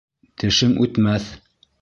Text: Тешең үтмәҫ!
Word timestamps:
Тешең 0.43 0.73
үтмәҫ! 0.85 1.29